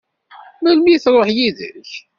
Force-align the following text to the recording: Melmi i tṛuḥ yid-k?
Melmi 0.61 0.89
i 0.95 0.99
tṛuḥ 1.03 1.27
yid-k? 1.37 1.91